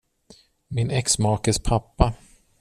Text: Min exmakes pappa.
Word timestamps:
Min 0.71 0.89
exmakes 0.89 1.59
pappa. 1.59 2.13